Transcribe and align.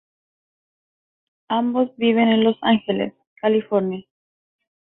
Ambos 1.49 1.95
viven 1.95 2.27
en 2.29 2.43
Los 2.43 2.57
Ángeles, 2.63 3.13
California. 3.39 4.03